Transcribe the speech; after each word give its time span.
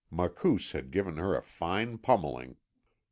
Makoos 0.09 0.71
had 0.71 0.89
given 0.89 1.17
her 1.17 1.35
a 1.37 1.43
fine 1.43 1.99
pummeling. 1.99 2.55